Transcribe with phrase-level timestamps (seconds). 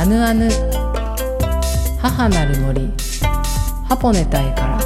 [0.00, 0.48] アヌアヌ。
[2.00, 2.90] 母なる森。
[3.86, 4.80] ハポネタイから。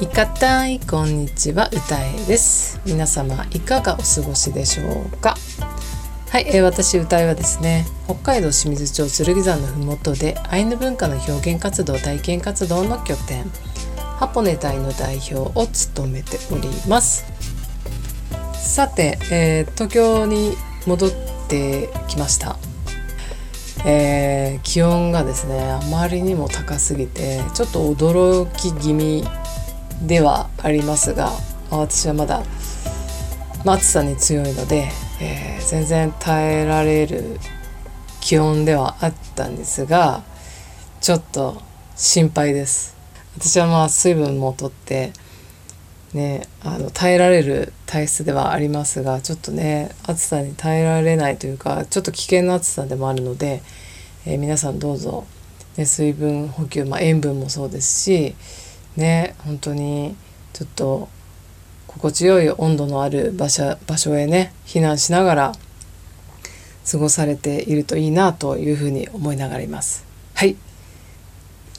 [0.00, 1.70] いかたいこんにちは。
[1.72, 2.80] 歌えです。
[2.84, 5.36] 皆様いかがお過ごしでしょうか？
[6.30, 13.44] はい、えー、私歌いはですね北海道清水町剣山のふもとでアイヌ文化の表現活動体験活動の拠点。
[14.18, 17.24] ハポネ隊の代表を務めております。
[18.52, 20.56] さて、えー、東京に
[20.88, 21.10] 戻っ
[21.48, 22.56] てきました、
[23.84, 29.24] えー、気温がですねあまりにも高すぎてちょっと驚き気味
[30.02, 31.30] ではありますが
[31.70, 32.42] 私はまだ
[33.64, 34.88] 暑さに強いので、
[35.20, 37.38] えー、全然耐えられる
[38.20, 40.22] 気温ではあったんですが
[41.00, 41.60] ちょっと
[41.94, 42.96] 心配です。
[43.38, 45.12] 私はまあ水分もとって
[46.16, 53.62] ねあの耐えられる体質ではありますがちょっとね暑さに耐えられないというかちょっと危険な暑さでもあるので、
[54.24, 55.26] えー、皆さんどうぞ、
[55.76, 58.34] ね、水分補給、まあ、塩分もそうですし
[58.96, 60.16] ね本当に
[60.52, 61.08] ちょっと
[61.86, 65.52] 心地よい温度のある場所場所へね避難しながら
[66.90, 70.04] 過ごされているといいなというふうに思いながらいます。
[70.34, 70.56] はい。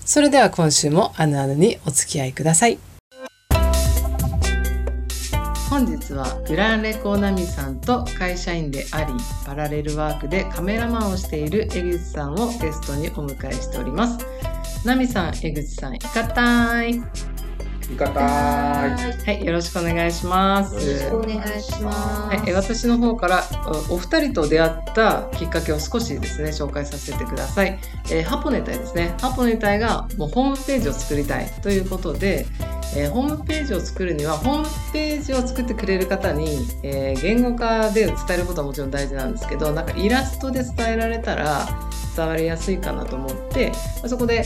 [0.04, 2.87] それでは今週もあぬあぬにお付き合いください。
[5.70, 9.14] 本日はグランレコナミさんと会社員であり
[9.46, 14.26] パラレルワークでカメラマンをしている江口さんをゲストにお迎えしております。
[14.86, 17.02] ナミさん、江口さん、いかたい。
[17.92, 20.76] いかたはい、よろしくお願いします。
[20.76, 22.38] よろしくお願いします。
[22.38, 23.44] はい、私の方から
[23.90, 27.80] お二人と出会ったきっかけを少しですね紹介させてください。
[28.12, 29.16] えー、ハポネタイですね。
[29.22, 32.46] ハポネタイがもうホームページを作りたいということで、
[32.98, 41.68] えー、ホームページを作るにはホームページを作ってくれる方に、えー、言語化で伝えることはもちろん大事なんですけど、なんかイラストで伝えられたら
[42.16, 43.72] 伝わりやすいかなと思って、
[44.08, 44.46] そこで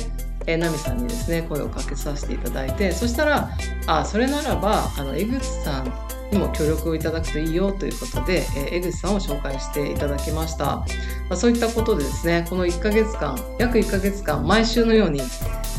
[0.51, 3.49] えー、ナミさんにですね声をかけさせていただいてそしたら
[3.87, 5.93] あそれならばあの江口さん
[6.31, 10.85] にも協力をいただくといいよということで、えー、江口さんを紹介していただきました、ま
[11.31, 15.21] あ、そういったことでですねこの1ヶ月間約1ヶ月間毎週のように、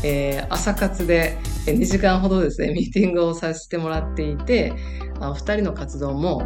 [0.03, 4.73] えー、朝活で2時間ほどですねミーティングをさせてもらっていて
[5.19, 6.43] あ2人の活動も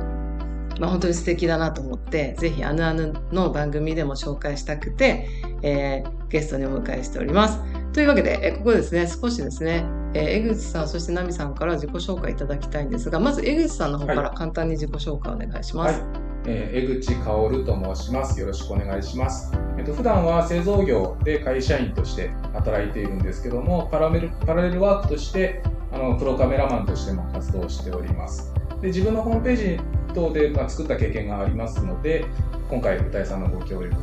[0.80, 5.28] まあ、本当に素敵だなと思って、ぜひあぬあぬの番組でも紹介したくて、
[5.64, 7.60] えー、ゲストにお迎えしております。
[7.98, 16.00] というわけで、えここですね、少しですね、え江口さん、そして奈美さんから自己紹介いただきたいんですが、まず江口さんの方から簡単に自己紹介お願いします。
[16.02, 16.10] はい、
[16.46, 18.40] えー、江口薫と申します。
[18.40, 19.52] よろしくお願いします。
[19.80, 28.54] えっと、普段は製造業で会社員として働いているんですけども、パラメルパラレルワークとして、あの、プロカメラマンとしても活動しております。
[28.80, 29.80] で、自分のホームページ
[30.14, 32.26] 等で、まあ、作った経験がありますので、
[32.70, 33.96] 今回、歌井さんのご協力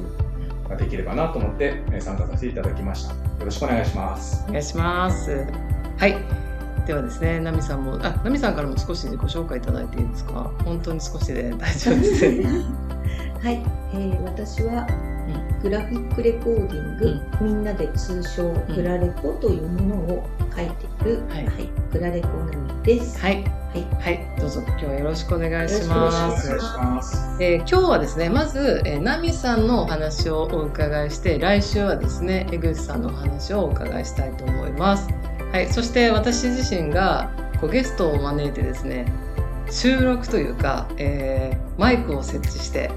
[0.69, 3.15] ができればなと思って参加させていただきました。
[3.15, 4.45] よろしくお願いします。
[4.49, 5.47] お願いします。
[5.99, 6.17] はい。
[6.87, 10.51] ではですね、ナミさんも、あ、ナミさんからも少し自己紹介いただいていいですか？
[10.65, 12.25] 本当に少しで大丈夫です。
[13.43, 14.87] はい、えー、私は
[15.63, 17.07] グラフィックレコーディング、
[17.41, 23.19] うん、みんなで通称グラレコというものを書いている、うん、はい、はい、グラレコナミです。
[23.19, 23.45] はい。
[23.75, 27.19] はい、はい、どうぞ今日はよろしくお願いします。
[27.41, 35.09] えー、今日はですね、まず、えー、ナミさんのお話をお伺いして、来週はですね、江口さんのお話をお伺いしたいと思います。
[35.51, 37.31] はい、そして私自身が
[37.61, 39.07] こうゲストを招いてですね、
[39.71, 42.93] 収録というか、えー、マイクを設置して、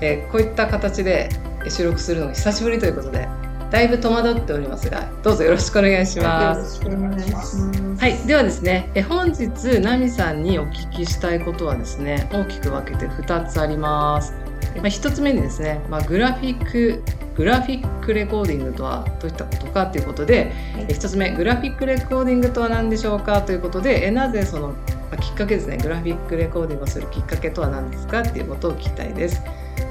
[0.00, 1.28] えー、こういった形で
[1.68, 3.28] 収録するのが久しぶりということで、
[3.70, 6.82] だいぶ戸惑っておりますが、どうぞよろしくお願いします。
[6.82, 7.85] よろしくお願いします。
[7.98, 14.32] はい、ではですね、え本日ナミさんにお聞きしたいことはですね、大きく分けて2つあります。
[14.76, 17.02] まあ、1つ目にですね、まあ、グラフィック
[17.36, 24.76] グラフィックレコーディングとはどういったことかということで、はい、1つ目グラフィックレコーディングとは何でしょうかということでえなぜその、ま
[25.12, 29.42] あ、きっかけですねグラフィックレコーディングをするきっかけとは何ですかっていうことを聞きたいです。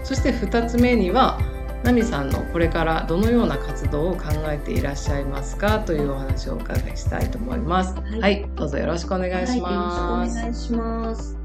[0.03, 1.39] そして2つ目には
[1.85, 7.93] ナミさんのこれからどのような活動を考えていらっしゃいますかというお話をお伺いしたいと思います。
[7.93, 9.61] はい、はい、どうぞよろしくお願いします。
[9.61, 11.37] はい、よろしくお願いします。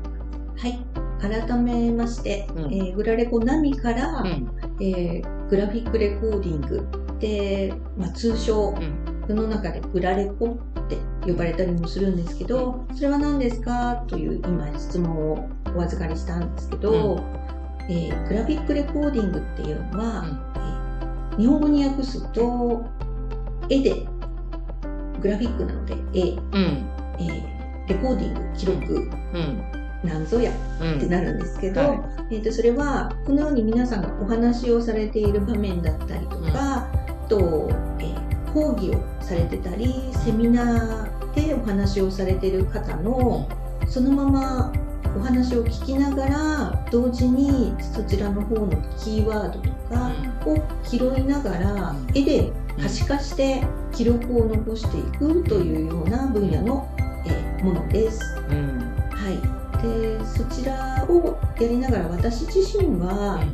[0.57, 0.81] はい、
[1.21, 4.51] 改めまして、うん、えー、グラレコナミから、うん、
[4.81, 6.89] えー、グラフィックレコーディング
[7.19, 10.97] で、まあ、通称、うん、世の中でグラレコって
[11.27, 17.21] 呼ばれたりもするんですけど、それは何ですかという今質問をお預かりしたんですけど、
[17.91, 22.89] えー、グラフィックレコーディングっていうのは、うん、えー、日本語に訳すと
[23.69, 24.07] 絵で
[25.21, 26.89] グラフィックなので絵、うん、
[27.19, 31.95] えー、レコーディング記録、うん、なんぞやってなるんですけど、うんは
[32.31, 36.89] い、えー、とそれはこのように皆さんがお話をされている場面だったりとか、
[37.23, 39.93] うん、と、えー、講義をされてたり
[40.25, 43.49] セミナーでお話をされている方の
[43.89, 44.73] そのまま
[45.17, 50.13] お話を聞きながら同時にそちらの方のキーワードとか
[50.47, 56.89] を拾いながら絵で可視化して記録を残していくというような分野の、
[57.27, 58.21] えものです。
[58.49, 58.79] うん、
[59.11, 63.45] はい、でそちらをやりながら私自身は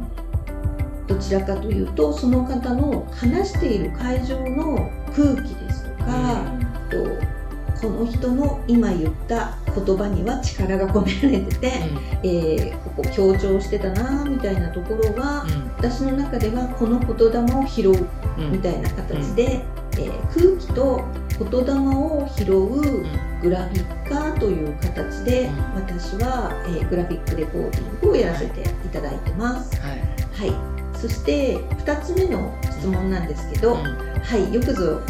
[1.07, 6.45] どちらかというとその方の話している会場の空気ですとか、
[6.91, 7.36] と
[7.81, 18.09] この人の今言った言葉には力が込められてて、うん、えー、ここ強調してたなみたいなところは、うん、私の中ではこの言霊を拾う
[18.51, 21.05] みたいな形で、うん、えー、空気と
[21.39, 23.05] 言霊を拾う
[23.43, 29.79] グラフィッカーという形で、私は、えー、グラフィックレコーディングをやらせていただいてます。
[29.83, 34.53] はい、はい、そして2つ目の質問なんですけど、はい。
[34.53, 35.01] よくぞ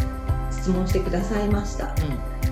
[0.50, 1.94] 質問してくださいました。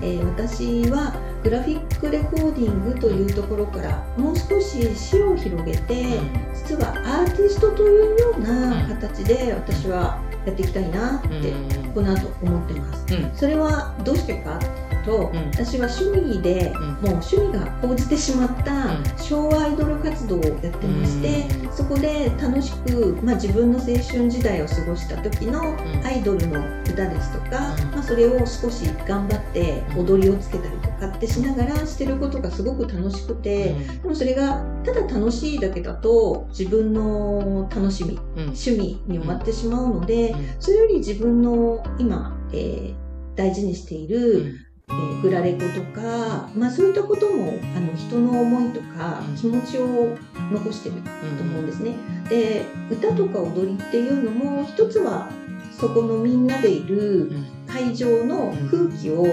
[0.01, 1.13] えー、私は
[1.43, 6.19] グラフィックレコーディングというところからもう少し視野を広げて
[6.53, 6.89] 実は
[7.21, 11.53] アーティストというような形で私はやっていきたいなって
[11.93, 13.05] この後思ってます。
[13.35, 14.59] それはどうしてか？
[15.05, 25.61] と、うん、私は趣味で、うん、もう趣味が高じてしまった昭和アイドル活動をやってまして、そこで楽しく、まあ、自分の青春時代を過ごした時の
[26.03, 43.05] アイドルの歌ですとか、まあ、それを少し頑張って踊りをつけたりとかってしながらしてることがすごく楽しくて、でもそれがただ楽しいだけだと自分の楽しみ、趣味に終わってしまうので、それより自分の今、えー
[43.35, 50.15] 大事にしているえー、グラレコとか、まあ、そういったこともあの人の思いとか気持ちを
[50.51, 51.95] 残してると思うんですね。
[52.29, 55.29] で歌とか踊りっていうのも一つは
[55.71, 57.31] そこのみんなでいる
[57.67, 59.25] 会場の空気を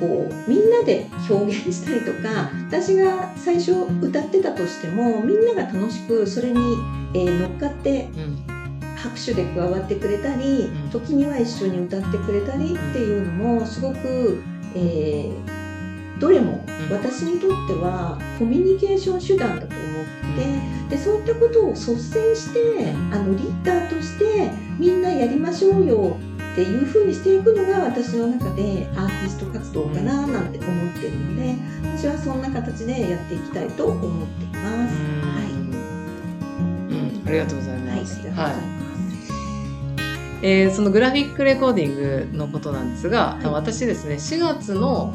[0.00, 6.58] こうみんなで表現したりとか私が最初歌ってたとしてもみんなが楽しくそれに、
[7.14, 8.08] えー、乗っかって
[8.96, 14.42] 拍手で加わってくれたり時には一緒に歌ってくれたりっていうのもすごく
[14.74, 26.16] えー、どれも私にとってはコミュニケーション手段だと思ってでそういったことを率先してあのリーダーとしてみんなやりましょうよ
[26.52, 31.54] っていうふうにしていくのが私の中でアーティスト活動かななんて思ってるので
[31.96, 34.94] 私はそんな形でやっていきたいと思っています。
[35.22, 35.52] はい、
[36.90, 38.20] うん、ありがとうございます。
[38.28, 38.81] はい、はい
[40.42, 41.94] えー、そのグラフィックレコーディン
[42.32, 45.14] グのことなんですが、はい、私ですね、4月の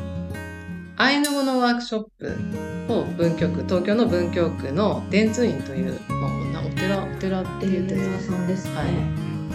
[0.96, 8.76] アイヌ語のワークショップを文京区、東京の文京区の電通院という、まあ、お寺、お寺って言ってるさんですね。
[8.76, 8.84] は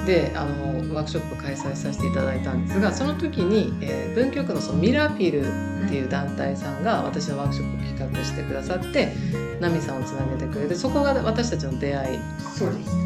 [0.05, 0.07] い。
[0.07, 5.41] で、あの、ワークショップ開催させていただいたんですが、その時に、えー、文京区のそのミラーフィル
[5.87, 9.13] っていう団体さんが私のワークショップを企画してくださって、
[9.61, 12.19] ナミさんをつなげてくれて、そこが私たちの出会い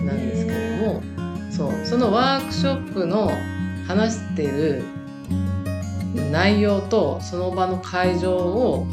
[0.04, 1.02] なんですけれども、
[1.50, 1.72] そう。
[1.84, 3.30] そのワークショップの
[3.86, 4.84] 話してる
[6.30, 8.86] 内容とその場の会場を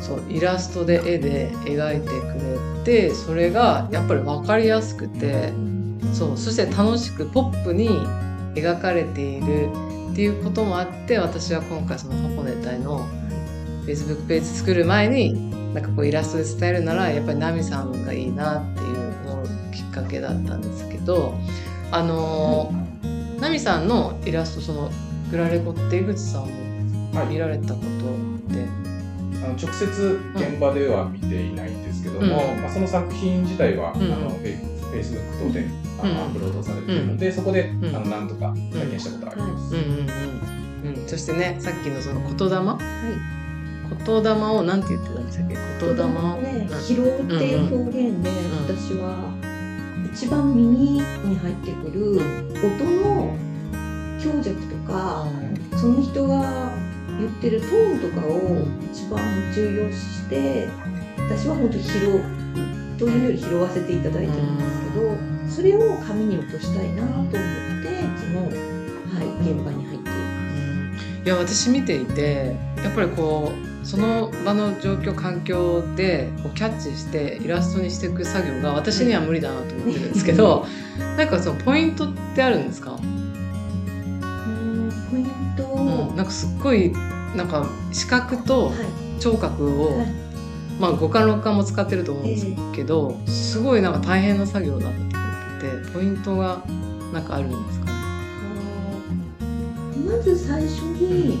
[0.00, 5.52] そうイラストで絵で描いてくれてそれがやっぱり分かりやすくて
[6.12, 7.88] そうそして楽しくポップに
[8.54, 9.68] 描かれている
[10.12, 13.06] っていうこともあって私は今回その箱根隊の
[13.86, 19.42] Facebook ページ作る前になんかこうイラストで伝えるならやっぱりナミさんがいいなっていうの
[19.72, 21.34] きっかけだったんですけど
[21.90, 24.90] あのー、ナミさんのイラストその
[25.30, 35.66] グラレコって江口さんも見られたことって、はい、あの直接現場では見ていないんですけども、うん、まあ、その作品自体は、うん、あのフェイスブック等で、
[36.00, 39.74] あのアップロードされているので、そこで、あの何とか体験したことあります。
[39.74, 39.82] うん。
[39.82, 43.38] うんうんうん、そしてねさっきのその言霊、はい。
[44.04, 46.02] 言霊をなんて言ってたんですか言霊？
[46.04, 48.30] を、ね、拾うっていう表現で、
[48.66, 49.34] 私は
[50.12, 52.20] 一番耳に入ってくる
[52.64, 53.36] 音の
[54.20, 55.26] 強弱とか、
[55.76, 56.72] その人が
[57.18, 59.20] 言ってるトーンとかを一番
[59.54, 60.68] 重要視して
[61.18, 62.22] 私は本当に拾う
[62.98, 65.16] というより拾わせていただいてるんですけど、
[65.48, 67.38] それを紙に落としたいなと思って
[68.16, 68.50] その、は
[69.22, 71.04] い、現場に入っています。
[71.24, 80.66] いや私見ていてやっぱりこうその場の状況環境でこうキャッチしてイラストにしていく作業が私には無理だなと思ってるんですけど、
[81.16, 82.92] なんかそのポイントってあるんですか？
[82.92, 85.26] うんポイン
[85.56, 86.92] ト、うん、なんかすっごい
[87.34, 88.74] なんか視覚と
[89.20, 90.04] 聴覚を
[90.78, 94.98] まあ五感六感も使ってると思うんですけど、えー、すごいなんか大変な作業だって
[95.86, 96.62] てポイントが
[97.14, 97.86] なんかあるんですか？
[97.86, 97.92] ね
[100.06, 101.38] まず最初に、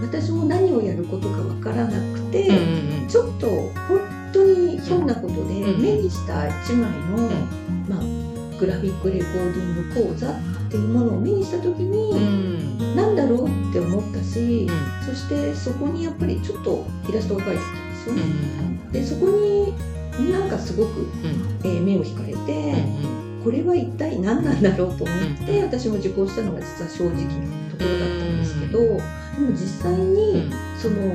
[0.00, 3.46] 私も何をやることかわからなくて、うんうんうん、ちょっと
[3.88, 4.00] 本
[4.32, 7.28] 当にひょんなことで目にした1枚の、
[7.88, 10.34] まあ、グラフィックレコーディング講座っ
[10.70, 14.68] ていうものを目にした時に、うん、何だろうって思ったし、
[15.04, 18.22] そしてそこにやっぱりちょっとイラストが描いてたんですよね。
[18.92, 19.74] でそこに
[20.30, 21.08] なんかすごく、
[21.64, 22.74] えー、目を引かれて、
[23.42, 28.78] これは一体何なんだろうと思って、私も受講したのが実は正直なところだったんですけど、
[29.40, 31.14] でも実際に、その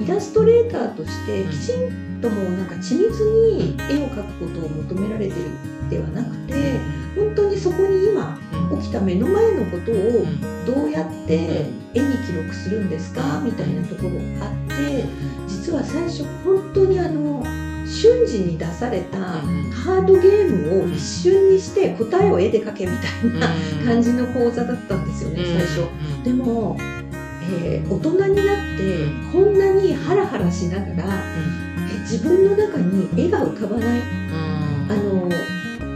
[0.00, 5.50] イラストレーターとしてきちんともなんか緻密に絵を描くことを求められてる
[5.88, 6.78] ではなくて
[7.14, 8.38] 本当にそこに今
[8.80, 14.10] 起きた目の前のことをどうやって絵に記録するんですかみたいなところ
[14.40, 15.04] があって
[15.46, 17.44] 実は最初本当にあの
[17.86, 26.24] 瞬時に出されたハードゲームを一瞬にして答えを絵で描けみたいな感じの講座だったんですよね最初。
[26.24, 26.76] でも
[27.52, 31.24] えー、大人になってこんなにハラハラしながら、
[31.90, 35.28] え自分の中に絵が浮かばない、あの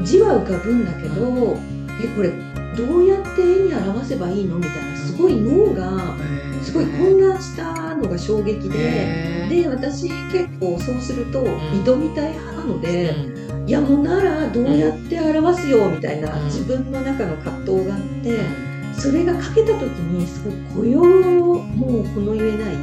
[0.05, 1.59] 字は浮かぶんだけど
[2.03, 2.31] えこれ
[2.77, 6.17] どうやって絵に表せばいいのみたいなすごい脳が
[6.63, 11.43] すごい混乱したのが衝撃でで私結構そうすると
[11.85, 13.47] 挑みたい派なので。
[13.67, 18.66] いやもうならどうやって表すよみたいな自分の中の葛藤があって
[18.99, 22.77] それがかけた時にすごい雇用もうこの言えない、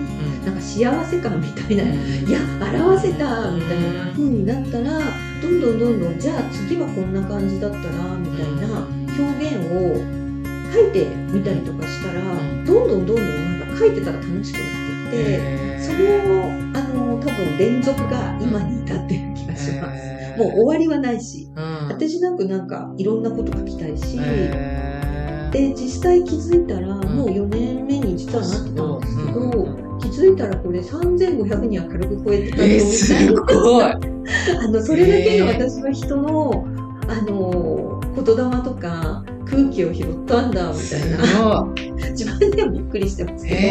[0.45, 4.99] なんか幸せ感みたいな、いや表せたみたいな風になったら
[5.41, 7.83] どんどんどんどんじゃあ次はこんな感じだったら
[8.17, 9.95] みたいな表現を
[10.73, 12.21] 書いてみたりとかしたら
[12.65, 15.99] どんどんどんどんなんか書いてたら楽しくなっていってその
[16.75, 20.13] あの多分連続が今に至ってる気がします。
[20.37, 21.47] もう終わりはないし、
[21.89, 24.17] 私なんかなんかいろんなこと書きたいし。
[25.53, 33.83] で実際気づいたら、もう4年目に実はなってたんですけど、気づいたらこれ3500人は軽く超えてたとえー、すごい。
[33.85, 36.65] あのそれだけの私は人の
[37.07, 38.33] あの言霊
[38.63, 41.67] とか空気を拾ったんだみたいな。
[42.11, 43.61] 自分でもびっくりしてますけど。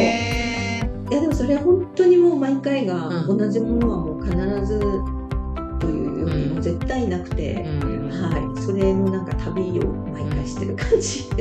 [1.10, 4.80] いやでもそれは本当にもう毎回が同じものはもう必ず
[5.78, 11.18] というよりも絶対なくて、うん、はい、それのなんか旅を毎回してる感じです。
[11.18, 11.36] はい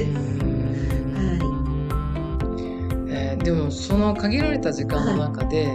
[3.14, 5.70] えー、でもその限られた時間の中で、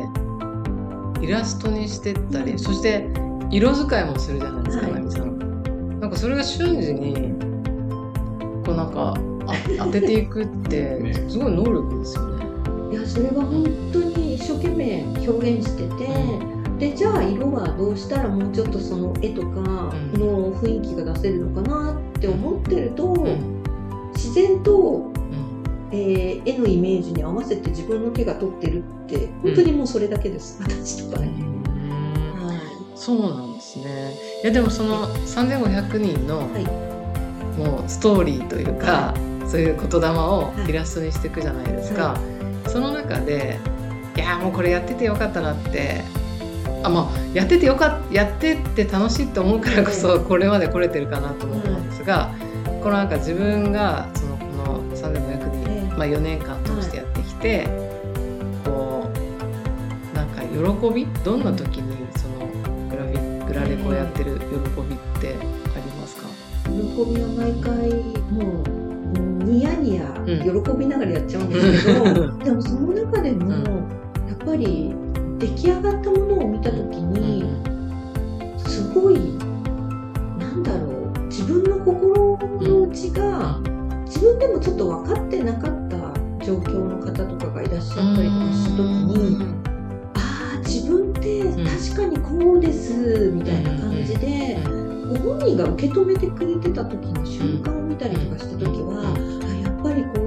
[1.23, 3.07] イラストにしてったり、そして
[3.53, 6.01] 色使いもするじゃないですか、はい、さん。
[6.01, 7.15] なんかそれが瞬時に
[8.65, 9.15] こうなんか
[9.47, 9.55] あ
[9.87, 12.47] 当てていくってすごい能力ですよね。
[12.91, 16.56] いやそれは本当に一生懸命表現してて。
[16.79, 19.61] でじゃあ色はどうしたらもうちょっとその絵とか
[20.15, 31.29] の雰囲気が出せるのかなって思ってると、うん、自然と、うん、えー、絵のイメージに合わせて自分の手が取ってるって本当にもうそれだけです、うん、私とかね。
[31.29, 34.15] はい、そうなんですね。
[34.43, 36.65] いやでもその3500人の、はい、
[37.57, 42.19] もうストーリーというか、はい、そういう言霊をイラストにしていくじゃないですか、は
[42.67, 43.59] い、その中で
[44.15, 46.03] いやもうこれやっててよかったなって
[46.87, 52.31] あまあやっててよかやってて楽しいって思うからこそこれまで来れてるかなと思うんですが、
[52.65, 57.67] このなんか自分がそのこの3500人、まあ、4年間通してやってきて、
[58.65, 59.11] こ
[60.13, 62.47] うなんか喜びどんな時にその
[62.89, 64.47] グラフィグラレコやってる喜
[64.89, 66.29] びってありますか？
[66.67, 67.91] 喜びは毎回
[68.31, 68.65] もう
[69.45, 73.53] ニヤニヤ喜びながらやっちゃうんですけど、うん、でもその中でも、
[74.29, 74.95] やっぱり
[75.39, 77.45] 出来上がったものを見た時に
[78.59, 79.19] すごい
[80.39, 83.59] なんだろう自分の心の内が
[84.07, 85.97] 自分でもちょっと分かってなかった
[86.45, 89.45] 状況の方とかがいらっしゃったりとかした時に
[90.15, 94.59] ああ自分って確かにこうですみたいな感じで
[95.09, 99.03] ご本人が受け止めてくれてた時の瞬間を見たりとかした時は
[99.45, 100.26] あやっぱりこう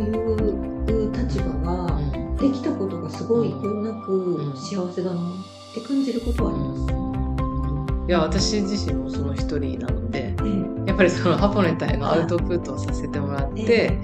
[3.29, 8.09] ごいこよなく幸せだなって感じることはあります。
[8.09, 13.99] いや私自身もその一人なので、えやっぱりそのハポネタへのアウトプットをさせてもらって、え、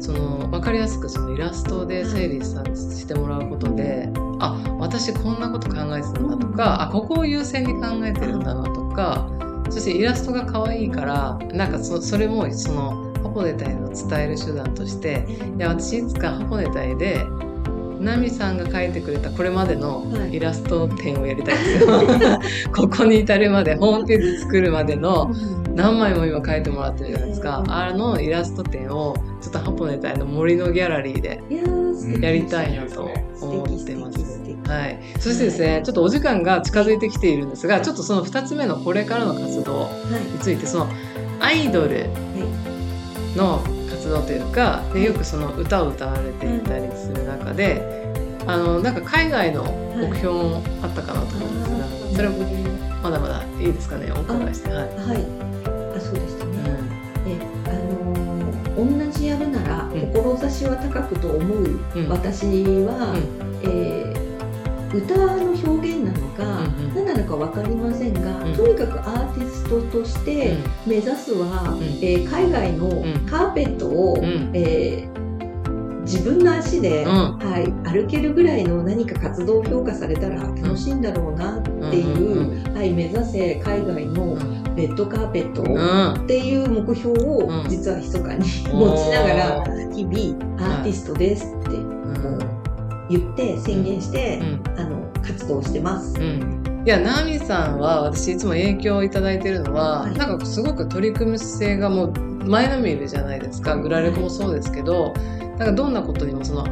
[0.00, 4.08] その分かりやすくそのイラストで整理さ、してもらうことで
[4.38, 9.28] あ私こんなこと考えてたんだとか、あここを優先に考えてるんだなとか
[9.68, 15.26] そしてイラストが可愛いからなんかそそれもそのハポネタへの伝える手段として
[15.58, 17.26] いや私いつかハポネタへで
[18.00, 22.40] ナミさんが描いてくれたこれまでのイラスト展をやりたいんですよ。
[22.74, 25.30] ここに至るまで、ホームページ作るまでの
[25.74, 27.64] 何枚も今描いてもらってるじゃないですか。
[27.68, 31.42] あのイラスト展をちょっとハポネタイの森のギャラリーで
[32.20, 33.10] やりたいなと
[33.40, 34.36] 思ってます。
[34.66, 39.88] はい、そしてですね、ちょっとお時間が近づいてきているんですが、ちょっとその2つ目のこれからの活動
[40.32, 40.88] について、その
[41.40, 42.06] アイドル
[43.36, 43.62] の
[44.06, 48.06] 活動というかでよくその歌を歌われていたりする中で
[48.46, 49.64] あのなんか海外の
[49.96, 52.38] 目標もあったかなと思うんですが、それも
[53.02, 54.70] まだまだいいですかねお伺いして。
[54.70, 54.90] はい、はい、
[55.96, 56.44] あそうですね、
[57.24, 57.70] うん、えあ
[58.78, 62.44] の同じやるなら、志は高くと思う、私
[62.84, 64.15] は、うん、えー
[64.98, 66.44] 歌の表現なのか、
[66.94, 72.88] 何なのか分かりませんが、とにかくアーティストとして目指すは、えー、海外の
[73.28, 74.18] カーペットを、
[74.52, 75.26] えー
[76.06, 84.36] 自分の足で、うん、はい、歩けるぐらいの何か活動を評価されたら楽しいんだろうなっていう、はい、目指せ海外の
[84.76, 85.62] レッドカーペット
[86.22, 91.70] っていう目標を実は密かに持ちながら日々アーティストですって
[93.08, 94.40] 言って宣言して、
[95.26, 96.14] 活動してます。
[96.86, 102.12] いや、ナミさんは私いつも影響をいただいてるのは、はい、なんかすごく取り組む姿勢がもう
[102.46, 103.76] 前のめりじゃないですか。
[103.76, 105.12] グラレコもそうですけど、
[105.58, 106.64] なんかどんなことにもその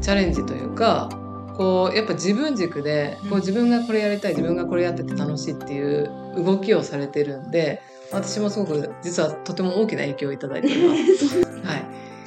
[0.00, 1.08] チャレンジというか、
[1.56, 7.80] こうやっぱ自分軸でこう自分がこれやりたい自分がこれやってて楽しいっていう動きをされてるんで
[8.12, 11.40] 私もすごく実はとても大きな影響をいただいています。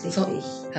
[0.01, 0.21] はいそ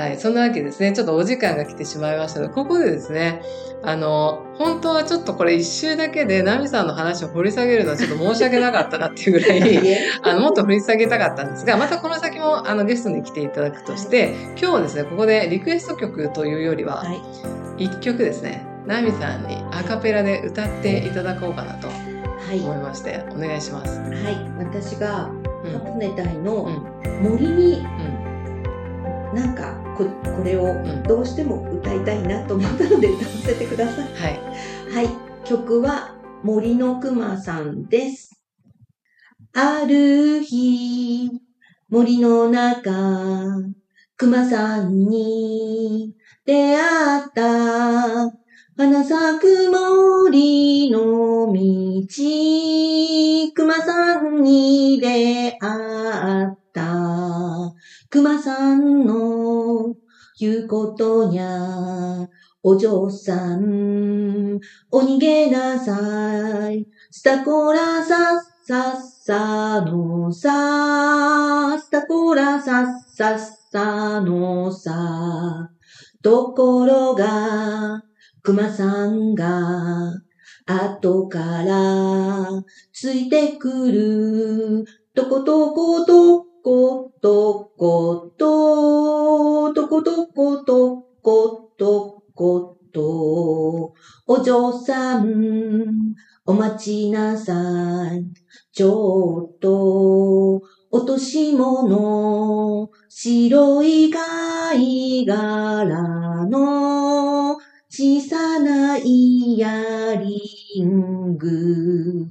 [0.01, 0.93] はい、そんなわけですね。
[0.93, 3.43] ちょっとお時間が来てしまいましたので、ここでですね、
[3.83, 17.05] あの、本当はちょっとこれ一周だけで、ナミさんの話を掘り下げるのはちょっと申し訳なかったなっていうぐらい、 あの、もっと掘り下げたかったんですが、またこの先もあのゲストに来ていただくとして、今日はですね、ここでリクエスト曲というよりは、
[17.79, 21.89] 一、曲ですね、ナミさんにアカペラで歌っていただこうかなと
[22.53, 23.99] 思いまして、お願いします。
[23.99, 25.31] はい、私が、
[25.73, 26.71] ハプネタイの
[27.23, 28.10] 森に、うん
[29.35, 30.05] なんかこ
[30.37, 30.75] これを
[31.07, 34.05] どうしても歌いたいなと思ったので歌わせてください。
[34.15, 34.41] はい。
[34.95, 35.09] はい。
[35.45, 38.43] 曲は森のくまさんです。
[39.53, 41.31] ある日、
[41.89, 42.93] 森の中、
[44.17, 46.15] くまさんに
[46.45, 48.41] 出会った。
[48.77, 51.53] 花咲く森の道、
[53.55, 57.75] くまさんに出会った。
[58.13, 59.95] 熊さんの
[60.41, 62.29] 言うことにゃ、
[62.61, 64.59] お嬢さん、
[64.91, 66.89] お逃げなさい。
[67.13, 73.39] スタコラサッサッサのさ、スタコラサッサッ
[73.71, 75.71] サのさ。
[76.21, 78.03] ところが、
[78.43, 80.15] 熊さんが、
[80.67, 93.95] 後からついてくる、とことことことこと、とことことことこと、
[94.27, 98.25] お嬢さん、お待ちなさい。
[98.73, 107.57] ちょっと、落とし物、白い貝殻の
[107.89, 112.29] 小さなイヤリング。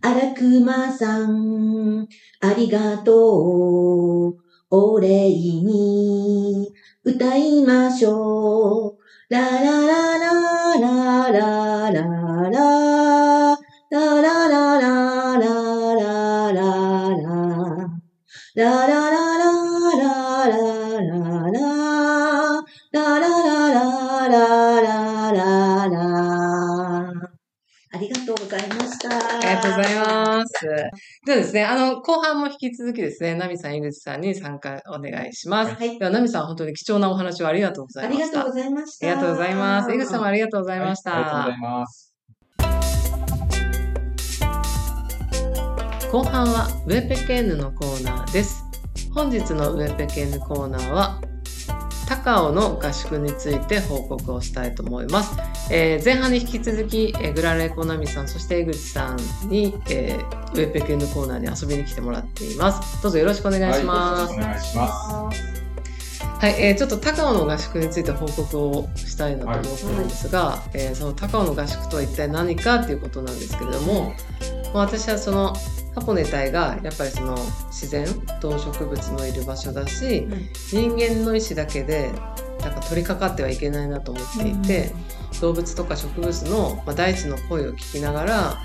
[0.00, 2.06] 荒熊さん、
[2.40, 4.36] ありがとう。
[4.70, 6.72] お礼に
[7.02, 8.98] 歌いましょう。
[9.28, 12.58] ラララララララララ
[13.90, 17.28] ラララララララ
[18.54, 19.17] ラララ
[29.54, 30.52] ラとうございます。
[31.26, 35.74] ではですね、あの、後半も引き続きですね、ナミさん、井口さんに参加お願いします。
[35.74, 35.98] はい。
[35.98, 38.24] では、ナミさん、本当に貴重なお話をありがとうございました。
[38.24, 39.06] ありがとうございました。
[39.06, 39.92] ありがとうございます。
[39.92, 41.10] 井口さんもありがとうございました。
[41.12, 42.14] はい、ありがとうございます。
[46.10, 48.64] 後半はウェペケンヌのコーナーです。
[49.14, 51.20] 本日のウェペケンヌコーナーは
[52.08, 55.36] 高尾の合宿について報告をしたいと思います。
[55.70, 59.18] えー、前半に引き続き、えー、グラレコナミさん、そして江口さん
[59.48, 63.02] に、えー、ウェペケンのコーナーに遊びに来てもらっています。
[63.02, 64.32] どうぞよろしくお願いします。
[64.32, 65.42] はい、お願いします。
[66.40, 74.14] はい、えー、ちょっと高尾の合宿について報告をしたいなと思ってるんですが、はい、えー、その高尾の合宿とは一体何かっていうことなんですけれども、
[74.74, 75.54] まあ、私はその
[75.94, 77.36] ハポネ隊がやっぱりその
[77.68, 78.06] 自然
[78.40, 82.12] 動植物のいる場所だし、うん、人間の意思だけで
[82.60, 84.92] なんか取り掛かってはいけないなと思っていて、
[85.40, 88.58] 動物とか植物の、まあ、大地の声を聞きながら、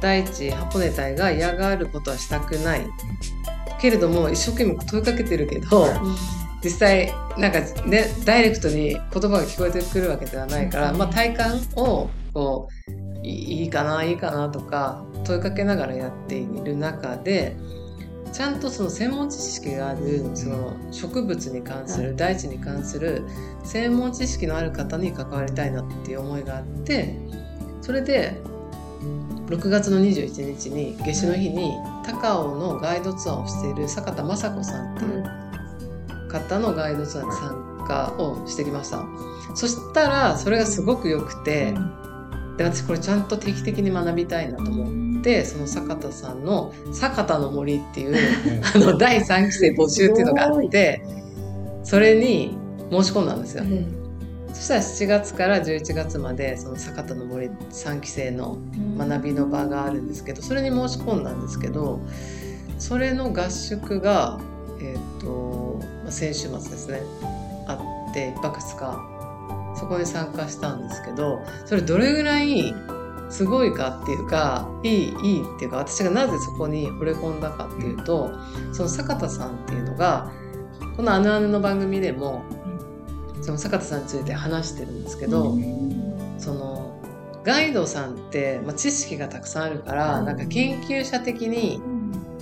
[0.00, 2.86] 大地ハポネタイが嫌がることはしたくない。
[3.80, 5.86] けれども一生懸命問いかけてるけど、
[6.62, 12.68] 実際なんかねダイレクトに言葉が聞こえてくるわけではないから、まあ、体感をこ
[13.22, 17.56] ういいかないいかなとか問いかけながらやっている中で
[18.32, 23.24] ちゃんとその専門知識があるその植物に関する大地に関する
[23.64, 27.16] 専門知識のある方に関わりたいなっていう思いがあって
[27.82, 28.40] それで
[29.46, 31.72] 6月の21日に夏至の日に
[32.04, 35.24] 高尾のガイドツアーをしている坂田雅子さんっていう
[36.28, 39.04] 方のガイドツアーに参加をしてきました。
[39.54, 41.74] そしたらそれがすごく良くて
[42.56, 45.09] で私これちゃんと定期的に学びたいなと思って
[45.44, 48.16] その坂田さんの「坂田の森」っていう
[48.74, 51.02] あの第3期生募集っていうのがあって
[51.84, 52.56] それに
[52.90, 53.64] 申し込んだんですよ。
[54.52, 58.58] そしたら7月から11月までその坂田の森3期生の
[58.98, 62.00] 学びの場があるんですけどそれに申し込んだんですけど
[62.78, 64.40] それの合宿が、
[64.80, 67.00] えーと、先週末ですね
[67.68, 69.20] あって1泊2日。
[69.76, 72.74] そこに参加したんですけどそれどれぐらい
[73.30, 78.30] すごいかっていうかいいいいっていうか私がなぜそこに惚れ込んだかっていうと
[78.72, 80.30] その坂田さんっていうのが
[80.96, 82.42] この「あぬあぬ」の番組でも
[83.40, 85.56] その坂田さんについて話してるんですけど、
[86.38, 87.00] その
[87.42, 91.80] ガイドさんって、まあ、知識がたくさんあるから、なんか研究者的に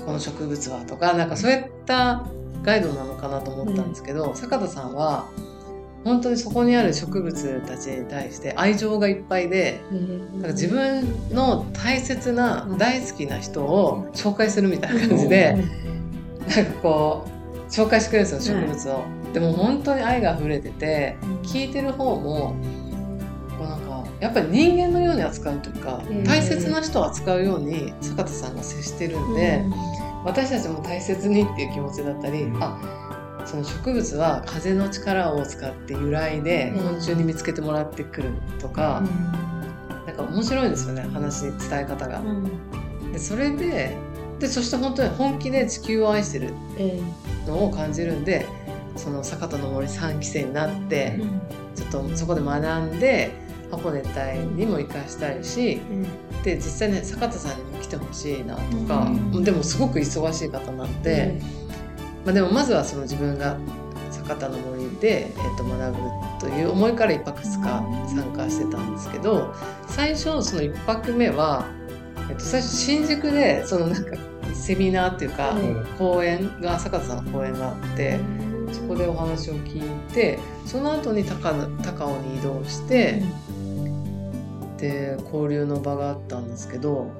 [0.05, 2.27] この植物はとかなんかそういった
[2.62, 5.29] ガイドなのかなと思ったんですけど、坂田さんは
[6.05, 9.81] 本当にそこにある植物たちに対して愛情がいっぱいで、
[10.43, 15.55] か自分の大切な大好きな人を紹介するみたいな感じで、
[16.49, 19.19] なんかこう紹介してくれるんですよ植物を。
[19.33, 22.57] でも本当に愛が溢れてて聞いてる方も
[23.59, 29.63] こうなんかやっぱり人間のように扱うというか大切な人を扱うように坂田さんが接してるんで
[30.25, 33.08] 私たちも大切にっていう気持ちだったりあ
[33.49, 38.31] その植物は風の力を使って由来で昆虫に見つけてもらってくる
[38.61, 39.03] とか、
[40.07, 42.23] なんか面白いんですよね話伝え方が。
[43.11, 43.97] でそれで
[44.39, 46.53] でそして本当に本気で地球を愛してる
[47.47, 48.47] のを感じるんで
[48.97, 51.19] その坂田の森3期生になって、
[51.75, 53.33] ちょっとそこで学んで
[53.71, 55.81] ハポネタイにも生かしたいし、
[56.45, 61.41] で実際ね坂田さんにも来てほしいなとか、でもすごく忙しい方なんで、
[62.25, 63.59] まあ、でもまずはその自分が
[64.11, 66.01] 坂田の森で、えー、と学ぶ
[66.41, 69.55] という思いから1泊2日参加してたんですけど
[69.87, 71.67] 最初その1泊目は、
[72.31, 74.17] えー、と最初新宿でそのなんか
[74.55, 75.55] セミナーっていうか、
[75.99, 78.19] 講演が坂田さんの講演があって。
[78.73, 81.53] そこでお話を聞いてその後に高
[81.83, 83.23] 高尾に移動して、
[84.79, 87.11] で交流の場があったんですけど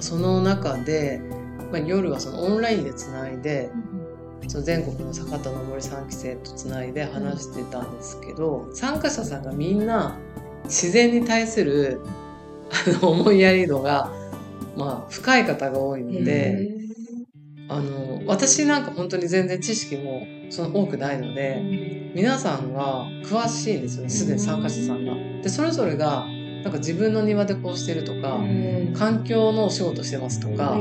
[0.00, 1.20] その中で、
[1.70, 3.70] まあ、夜はそのオンラインでつないで、
[4.48, 10.16] その全国の坂田の森3期生とつないで話してたんですけど参加者さんがみんな
[10.64, 12.00] 自然に対する
[12.70, 14.12] あの思いやり度が、
[14.76, 16.76] まあ、深い方が多いので。
[17.68, 21.60] あの私なんか本当に全然知識もその多くないので
[22.14, 25.14] 皆さんが詳しいんですよねすでに参加者さんが。
[25.42, 26.26] でそれぞれが
[26.62, 28.40] なんか自分の庭でこうしてるとか
[28.94, 30.78] 環境のお仕事してますとか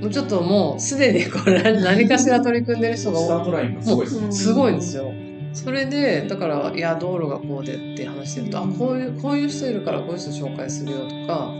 [0.00, 3.82] もうちょっともうすでにこれ何かしら取り組んでる人が多い。
[3.82, 5.12] すごいすごいんですよ。
[5.56, 11.50] それでだからいや道路がこうでって話してるとあこういうこういう人いるからこういう人紹介するよとか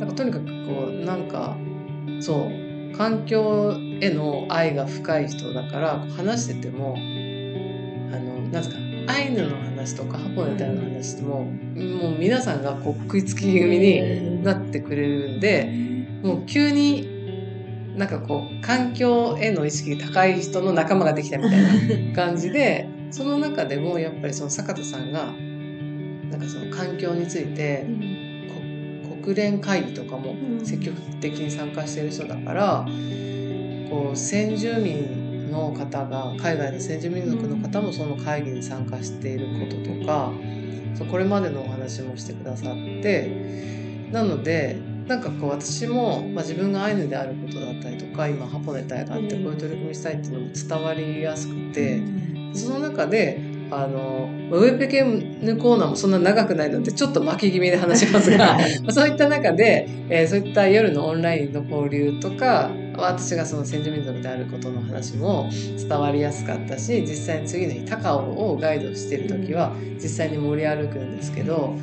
[0.00, 1.56] なんかとにかくこうなんか
[2.20, 6.98] そう環境への愛が深い人だから話しててもあ
[8.18, 8.76] のなんですか
[9.06, 15.70] アイヌの話とかハポネタの話ももう皆さんがこう食いつき気味になってくれるんで
[16.24, 17.13] もう急に
[17.96, 25.26] なんかこう環境への意識が高い人の仲間ができたみたいな感じでその中でもやっぱりその坂田さんが
[26.30, 27.86] なんかその環境について
[29.22, 32.86] 国連会議とかも積極的に参加してる人だから、
[33.88, 40.30] こう先住民の方が海外の先住民族の方もその会議に参加していることとか
[40.94, 52.02] そうこれまでのお話もしてくださってなのでなんかこう私も、まあ、自分がアイヌであることだったりとか今ハポネタイがあってこういう取り組みしたいっていうのも伝わりやすくて
[52.54, 58.58] その中でああの、ウェブ系のコーナーもそんな長くないので、ちょっと巻き気味で話しますが、
[58.90, 71.74] そういった中で、えー、そういった夜のオンラインの交流とか、私がその先住民族であることの話も伝わりやすかったし、実際に次の日高尾をガイドしてる時は実際に盛り歩くんですけど、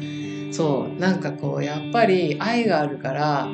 [0.51, 3.47] そう、なんかこう、やっぱり愛があるから、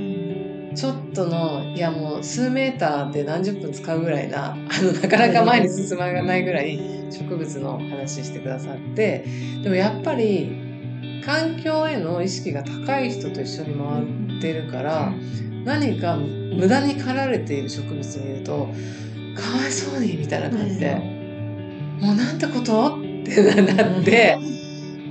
[0.76, 6.80] ちょっとの、いやもう数メーターで何十分使うぐらいな、あの、なかなか前に進まないぐらい
[7.12, 9.26] 植物の話してくださって、
[9.64, 15.14] でもやっぱり環境への意識が高い人と一緒に回ってるから、
[15.66, 18.70] 何か無駄に駆られている植物にいると、
[19.36, 20.96] かわいそうにみたいな感じで、
[22.02, 24.38] もうなんてことってなって、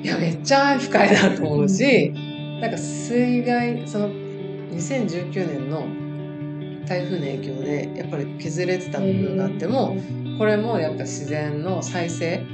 [0.07, 2.13] いや、めっちゃ深いなと思うし、
[2.61, 5.81] なんか水害、その2019年の
[6.87, 9.97] 台風の影響でやっぱり削れてた部分があっても
[10.39, 12.47] これもやっぱ自然の再生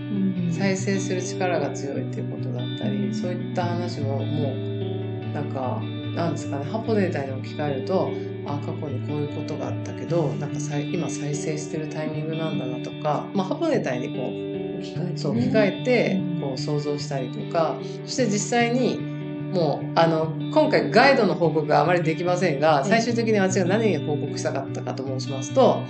[0.51, 5.83] 再生する力が強いっていうことだったりそういった話ももうなんか
[6.15, 8.11] なんですかねハポデータに置き換えると
[8.47, 14.52] あ過去にこういうことがあったけどなんか今再生してるタイミングなんだなとか、まあ、ハポタにこう
[14.83, 19.13] 置き換えて,、そう置き換えてこう想像したりとかそして実際に
[19.53, 25.83] もうあの今回ガイドの報告があまりできませんが最終的に私が何を報告したかったかと申しますと、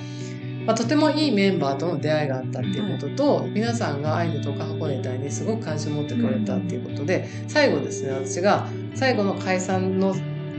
[0.66, 10.14] まあ、とてもいいメンバーとの出会いがあったっていうことと、皆さんがアイヌとか箱根隊にすごく関心を持ってくれたっていうことで最後ですね私が最後の解散の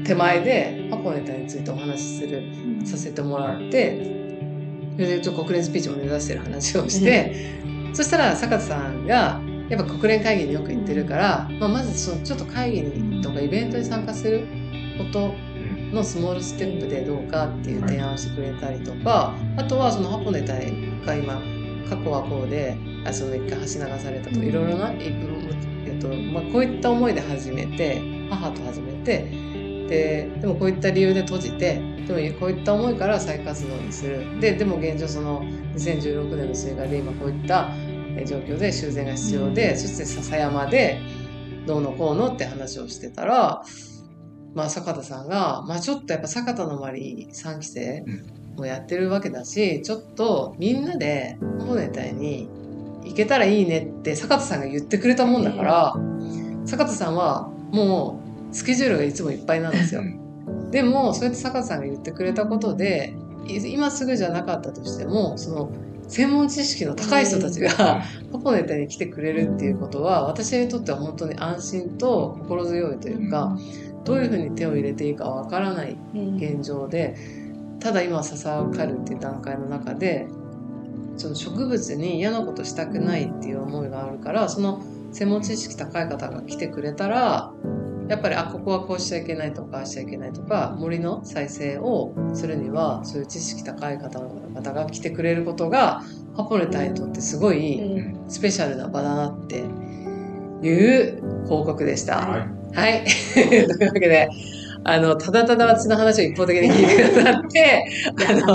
[0.06, 2.44] 手前で箱根隊についてお話しする
[2.86, 4.24] させてもらって
[4.96, 7.54] それでちょっと国連スピーチを目指してる話をして、
[7.94, 14.48] そしたら坂田さんがやっぱ国連会議によく行ってるから、まあ、まずそのちょっと会議にとかイベントに参加する
[14.98, 15.34] こと
[15.94, 20.74] のスモールステップでどうかっていう提案をしてくれたりとか、あとはそのハポネ隊
[21.06, 21.40] が今
[21.90, 22.76] 過去はこうで
[23.06, 23.68] あその一回橋流
[24.00, 29.30] されたといろいろな、えっとまあ、こういった思いで始めて母と始めて
[29.88, 34.40] ででもこういった理由で閉じてでもこういった思いから再活動にする。
[34.40, 35.44] ででも現状その
[35.76, 37.70] 2016年の水害で今こういった
[38.26, 41.00] 状況で修繕が必要で、そして笹山で
[41.66, 43.64] どうのこうのって話をしてたら、
[44.54, 48.06] まあ、坂田さんが、まあ、ちょっとやっぱ坂田の周り3期生
[48.56, 52.50] もやってるわけだし、ちょっとみんなで本ネタに
[53.04, 55.94] 行けたらいいねって坂田さんが言ってくれたもんだから、
[56.66, 58.20] 坂田さんはも
[58.52, 60.04] うスケジュールがいつもいっぱいなんですよ。
[60.70, 63.16] でも、そうやって坂田さんが言ってくれたことで、
[63.48, 65.70] 今すぐじゃなかったとしても、その
[66.08, 73.58] 専門知識の高い人たちがポポネタに来てくれるっていうことは私にとっては本当に安心と心強いというか
[74.04, 75.98] どういうふうに手を入れていいかわからない
[76.38, 77.16] 現状で
[77.80, 80.28] ただ今刺さかるっていう段階の中で
[81.18, 87.52] その植物に嫌なことしたくないっていう思いがあるからその専門知識高い方が来てくれたら
[88.14, 96.04] やっぱりあここはこうしちゃいけないとかああしちゃいけないとか森の再生をするにはそういう知識高い方々が来てくれることが
[96.36, 97.82] ハポネタにとってすごい
[98.28, 99.64] スペシャルな場だなって
[100.62, 102.18] いう報告でした。
[102.18, 104.30] はい、はい、 というわけで
[104.86, 107.88] あの、ただただ私の話を一方的に聞いてくださって、
[108.30, 108.54] あの、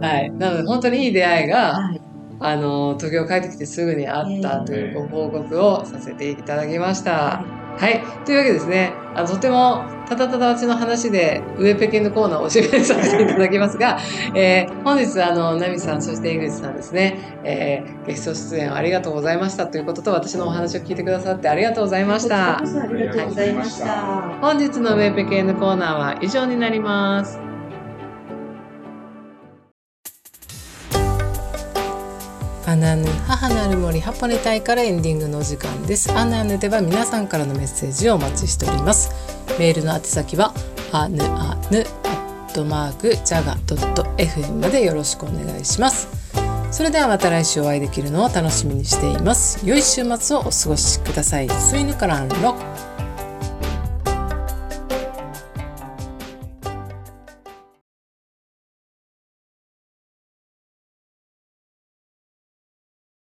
[0.00, 0.30] はい。
[0.30, 2.00] なので、本当にいい出会いが、はい、
[2.38, 7.12] あの、東京帰ってきてすぐにあったというご報告をさせていただきました。
[7.12, 7.63] はい。
[8.24, 13.98] というわけですね、あのとてもただただ私の話で上北京のコーナーをお締めさせていただきますが、
[14.34, 22.58] えー、本日、あの、ナミさん、そして井口さんですね、えー、ゲスト出演ありがとうございましたということと、私のお話を聞いてくださってありがとうございました。
[22.58, 23.86] ありがとうございました。
[24.40, 27.53] 本日の上北京のコーナーは以上になります。
[32.74, 36.10] アナヌ母なる森ハポネ隊からエンディングのお時間です。
[36.10, 39.12] アナヌでは皆さんからのメッセージをお待ちしております。
[39.60, 40.52] メールの宛先は
[40.90, 46.08] アヌアヌアットマークジャガドット FM までよろしくお願いします。
[46.72, 49.64] それではまた来週お会いできるのを楽しみにしています。
[49.64, 51.48] 良い週末をお過ごしください。
[51.48, 52.93] スイヌカランロッ